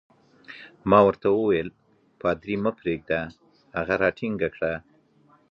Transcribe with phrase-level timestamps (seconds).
[0.89, 1.69] ما ورته وویل:
[2.21, 3.21] پادري مه پرېږده،
[3.77, 4.73] هغه راټینګ کړه.